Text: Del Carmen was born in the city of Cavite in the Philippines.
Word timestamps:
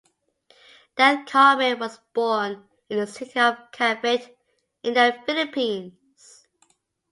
Del 0.97 1.25
Carmen 1.25 1.77
was 1.77 1.99
born 2.11 2.67
in 2.89 2.97
the 2.97 3.05
city 3.05 3.39
of 3.39 3.55
Cavite 3.71 4.35
in 4.81 4.95
the 4.95 5.15
Philippines. 5.27 6.47